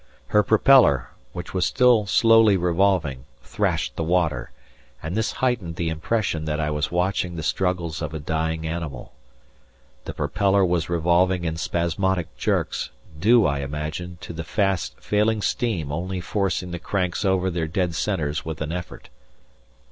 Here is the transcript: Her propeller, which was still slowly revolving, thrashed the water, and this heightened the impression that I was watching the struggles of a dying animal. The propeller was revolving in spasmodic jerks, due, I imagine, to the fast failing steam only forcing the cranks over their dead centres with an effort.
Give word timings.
Her 0.29 0.41
propeller, 0.41 1.11
which 1.31 1.53
was 1.53 1.63
still 1.63 2.07
slowly 2.07 2.57
revolving, 2.57 3.25
thrashed 3.43 3.95
the 3.97 4.03
water, 4.03 4.49
and 5.03 5.13
this 5.15 5.33
heightened 5.33 5.75
the 5.75 5.89
impression 5.89 6.45
that 6.45 6.59
I 6.59 6.71
was 6.71 6.91
watching 6.91 7.35
the 7.35 7.43
struggles 7.43 8.01
of 8.01 8.11
a 8.11 8.19
dying 8.19 8.65
animal. 8.65 9.13
The 10.05 10.15
propeller 10.15 10.65
was 10.65 10.89
revolving 10.89 11.43
in 11.43 11.55
spasmodic 11.55 12.35
jerks, 12.35 12.89
due, 13.19 13.45
I 13.45 13.59
imagine, 13.59 14.17
to 14.21 14.33
the 14.33 14.43
fast 14.43 14.99
failing 14.99 15.39
steam 15.43 15.91
only 15.91 16.19
forcing 16.19 16.71
the 16.71 16.79
cranks 16.79 17.23
over 17.23 17.51
their 17.51 17.67
dead 17.67 17.93
centres 17.93 18.43
with 18.43 18.59
an 18.63 18.71
effort. 18.71 19.09